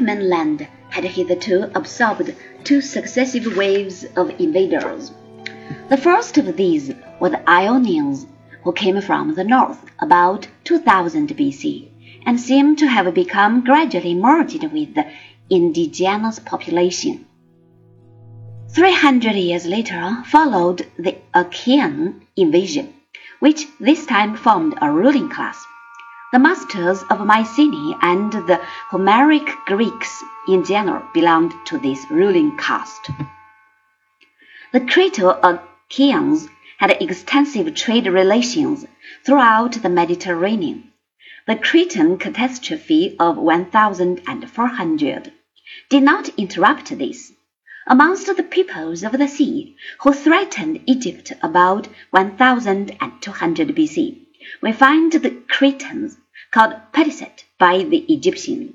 Mainland 0.00 0.66
had 0.90 1.04
hitherto 1.04 1.70
absorbed 1.74 2.34
two 2.64 2.80
successive 2.80 3.56
waves 3.56 4.04
of 4.16 4.40
invaders. 4.40 5.12
The 5.88 5.96
first 5.96 6.36
of 6.38 6.56
these 6.56 6.92
were 7.20 7.30
the 7.30 7.48
Ionians, 7.48 8.26
who 8.64 8.72
came 8.72 9.00
from 9.00 9.34
the 9.34 9.44
north 9.44 9.84
about 10.00 10.48
2000 10.64 11.28
BC 11.28 11.88
and 12.26 12.40
seem 12.40 12.74
to 12.76 12.88
have 12.88 13.14
become 13.14 13.62
gradually 13.62 14.14
merged 14.14 14.62
with 14.72 14.94
the 14.94 15.06
indigenous 15.48 16.40
population. 16.40 17.24
Three 18.68 18.92
hundred 18.92 19.36
years 19.36 19.66
later 19.66 20.22
followed 20.26 20.86
the 20.98 21.16
Achaean 21.32 22.26
invasion, 22.36 22.92
which 23.38 23.68
this 23.78 24.04
time 24.04 24.36
formed 24.36 24.74
a 24.82 24.90
ruling 24.90 25.28
class. 25.28 25.64
The 26.32 26.40
masters 26.40 27.04
of 27.04 27.24
Mycenae 27.24 27.96
and 28.02 28.32
the 28.32 28.60
Homeric 28.90 29.48
Greeks 29.64 30.24
in 30.48 30.64
general 30.64 31.04
belonged 31.14 31.54
to 31.66 31.78
this 31.78 32.04
ruling 32.10 32.56
caste. 32.58 33.10
The 34.72 34.80
Creto-Achaeans 34.80 36.48
had 36.78 36.90
extensive 37.00 37.72
trade 37.76 38.08
relations 38.08 38.84
throughout 39.24 39.74
the 39.80 39.88
Mediterranean. 39.88 40.92
The 41.46 41.54
Cretan 41.54 42.18
catastrophe 42.18 43.14
of 43.20 43.36
1400 43.36 45.32
did 45.88 46.02
not 46.02 46.28
interrupt 46.30 46.98
this. 46.98 47.32
Amongst 47.86 48.26
the 48.36 48.42
peoples 48.42 49.04
of 49.04 49.12
the 49.12 49.28
sea 49.28 49.76
who 50.00 50.12
threatened 50.12 50.80
Egypt 50.86 51.32
about 51.40 51.86
1200 52.10 52.98
BC, 53.76 54.26
we 54.60 54.72
find 54.72 55.12
the 55.12 55.30
Cretans 55.48 56.18
called 56.50 56.74
Peleset 56.92 57.44
by 57.58 57.84
the 57.84 58.04
Egyptians. 58.12 58.74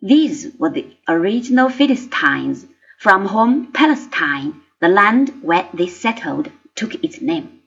These 0.00 0.52
were 0.58 0.70
the 0.70 0.96
original 1.08 1.68
Philistines 1.68 2.66
from 2.98 3.28
whom 3.28 3.72
Palestine, 3.72 4.60
the 4.80 4.88
land 4.88 5.42
where 5.42 5.68
they 5.74 5.88
settled, 5.88 6.50
took 6.74 6.94
its 7.02 7.20
name. 7.20 7.60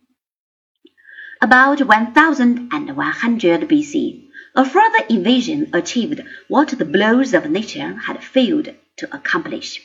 About 1.42 1.82
1100 1.82 3.62
BC, 3.70 4.28
a 4.56 4.66
further 4.66 5.06
invasion 5.10 5.70
achieved 5.74 6.22
what 6.48 6.70
the 6.70 6.86
blows 6.86 7.34
of 7.34 7.50
nature 7.50 7.96
had 7.96 8.24
failed 8.24 8.70
to 8.98 9.16
accomplish. 9.16 9.82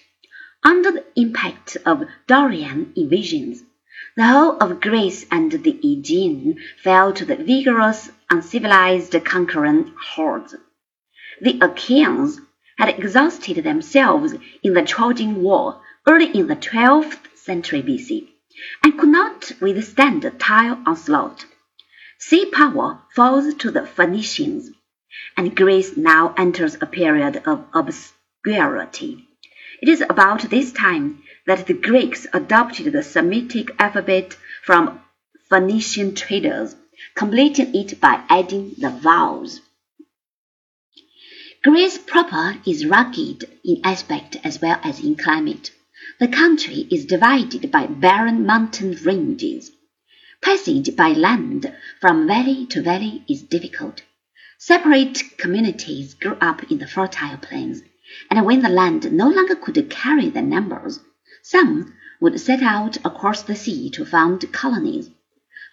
Under 0.62 0.90
the 0.92 1.04
impact 1.16 1.76
of 1.86 2.04
Dorian 2.26 2.92
invasions, 2.96 3.62
the 4.16 4.26
whole 4.26 4.56
of 4.58 4.80
Greece 4.80 5.26
and 5.30 5.52
the 5.52 5.78
Aegean 5.82 6.58
fell 6.82 7.12
to 7.12 7.24
the 7.24 7.36
vigorous, 7.36 8.10
uncivilized 8.30 9.14
conquering 9.24 9.94
hordes. 10.14 10.54
The 11.40 11.58
Achaeans 11.60 12.40
had 12.78 12.88
exhausted 12.88 13.62
themselves 13.64 14.34
in 14.62 14.74
the 14.74 14.82
Trojan 14.82 15.42
War 15.42 15.80
early 16.06 16.26
in 16.26 16.46
the 16.46 16.56
12th 16.56 17.36
century 17.36 17.82
BC 17.82 18.28
and 18.82 18.98
could 18.98 19.10
not 19.10 19.52
withstand 19.60 20.22
the 20.22 20.30
tile 20.30 20.82
onslaught. 20.86 21.44
Sea 22.18 22.46
power 22.46 23.02
falls 23.14 23.52
to 23.54 23.70
the 23.70 23.86
Phoenicians, 23.86 24.70
and 25.36 25.54
Greece 25.54 25.96
now 25.96 26.34
enters 26.38 26.76
a 26.80 26.86
period 26.86 27.42
of 27.46 27.64
obscurity. 27.74 29.25
It 29.82 29.88
is 29.88 30.00
about 30.00 30.48
this 30.48 30.72
time 30.72 31.22
that 31.46 31.66
the 31.66 31.74
Greeks 31.74 32.26
adopted 32.32 32.92
the 32.92 33.02
Semitic 33.02 33.68
alphabet 33.78 34.36
from 34.62 35.00
Phoenician 35.48 36.14
traders, 36.14 36.74
completing 37.14 37.74
it 37.74 38.00
by 38.00 38.24
adding 38.28 38.74
the 38.78 38.90
vowels. 38.90 39.60
Greece 41.62 41.98
proper 41.98 42.56
is 42.64 42.86
rugged 42.86 43.44
in 43.64 43.80
aspect 43.84 44.36
as 44.44 44.60
well 44.62 44.80
as 44.82 45.00
in 45.00 45.16
climate. 45.16 45.72
The 46.20 46.28
country 46.28 46.86
is 46.90 47.04
divided 47.04 47.70
by 47.70 47.86
barren 47.86 48.46
mountain 48.46 48.96
ranges. 49.04 49.72
Passage 50.40 50.94
by 50.94 51.08
land 51.08 51.74
from 52.00 52.26
valley 52.26 52.66
to 52.66 52.82
valley 52.82 53.24
is 53.28 53.42
difficult. 53.42 54.02
Separate 54.58 55.36
communities 55.36 56.14
grew 56.14 56.38
up 56.40 56.70
in 56.70 56.78
the 56.78 56.86
fertile 56.86 57.36
plains, 57.36 57.82
and 58.30 58.44
when 58.44 58.62
the 58.62 58.68
land 58.68 59.12
no 59.12 59.28
longer 59.28 59.54
could 59.54 59.90
carry 59.90 60.30
their 60.30 60.42
numbers, 60.42 61.00
some 61.42 61.94
would 62.20 62.40
set 62.40 62.62
out 62.62 62.96
across 63.04 63.42
the 63.42 63.56
sea 63.56 63.90
to 63.90 64.04
found 64.04 64.52
colonies. 64.52 65.10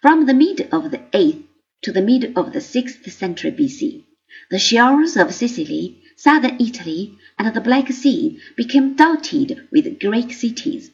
From 0.02 0.26
the 0.26 0.34
mid 0.34 0.68
of 0.72 0.92
the 0.92 1.02
eighth 1.14 1.46
to 1.84 1.92
the 1.92 2.02
mid 2.02 2.38
of 2.38 2.54
the 2.54 2.62
sixth 2.62 3.10
century 3.12 3.52
BC, 3.52 4.04
the 4.50 4.60
shores 4.60 5.16
of 5.16 5.34
Sicily 5.34 6.04
southern 6.16 6.56
Italy, 6.60 7.18
and 7.38 7.54
the 7.54 7.62
Black 7.62 7.92
Sea 7.92 8.40
became 8.56 8.96
dotted 8.96 9.68
with 9.72 10.00
Greek 10.00 10.32
cities. 10.32 10.92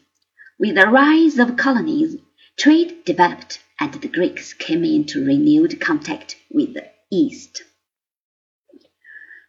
With 0.58 0.76
the 0.76 0.88
rise 0.88 1.38
of 1.38 1.58
colonies, 1.58 2.16
trade 2.58 3.06
developed 3.06 3.60
and 3.80 3.94
the 3.94 4.08
Greeks 4.08 4.54
came 4.54 4.84
into 4.84 5.26
renewed 5.26 5.80
contact 5.80 6.36
with 6.50 6.74
the 6.74 6.90
East. 7.12 7.64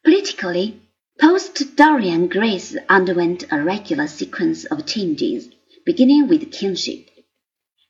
Politically, 0.05 0.81
post-Dorian 1.21 2.29
Greece 2.29 2.77
underwent 2.89 3.45
a 3.53 3.63
regular 3.63 4.07
sequence 4.07 4.65
of 4.65 4.87
changes, 4.87 5.49
beginning 5.85 6.29
with 6.29 6.51
kingship. 6.51 7.11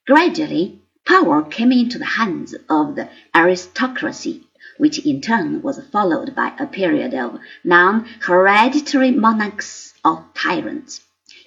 Gradually, 0.06 0.80
power 1.06 1.42
came 1.42 1.70
into 1.70 1.98
the 1.98 2.04
hands 2.04 2.54
of 2.68 2.96
the 2.96 3.08
aristocracy 3.34 4.46
which 4.80 4.98
in 5.06 5.20
turn 5.20 5.60
was 5.60 5.78
followed 5.92 6.34
by 6.34 6.54
a 6.58 6.66
period 6.66 7.12
of 7.12 7.38
non-hereditary 7.62 9.10
monarchs 9.10 9.92
or 10.02 10.24
tyrants. 10.34 11.02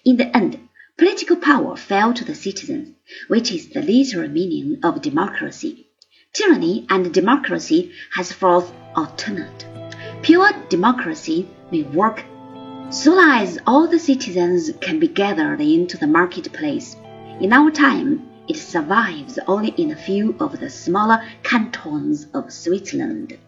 In 0.05 0.17
the 0.17 0.35
end, 0.37 0.59
political 0.99 1.37
power 1.37 1.75
fell 1.75 2.13
to 2.13 2.23
the 2.23 2.35
citizens, 2.35 2.95
which 3.27 3.51
is 3.51 3.69
the 3.69 3.81
literal 3.81 4.29
meaning 4.29 4.79
of 4.83 5.01
democracy. 5.01 5.87
Tyranny 6.31 6.85
and 6.89 7.11
democracy 7.11 7.91
has 8.13 8.31
false 8.31 8.71
alternate. 8.95 9.65
Pure 10.21 10.51
democracy 10.69 11.47
may 11.73 11.81
work 11.81 12.23
so 12.91 13.19
as 13.19 13.57
all 13.65 13.87
the 13.87 13.97
citizens 13.97 14.69
can 14.79 14.99
be 14.99 15.07
gathered 15.07 15.59
into 15.59 15.97
the 15.97 16.05
marketplace. 16.05 16.95
In 17.41 17.51
our 17.51 17.71
time, 17.71 18.29
it 18.47 18.57
survives 18.57 19.39
only 19.47 19.69
in 19.69 19.89
a 19.91 19.95
few 19.95 20.35
of 20.39 20.59
the 20.59 20.69
smaller 20.69 21.19
cantons 21.41 22.27
of 22.35 22.53
Switzerland. 22.53 23.39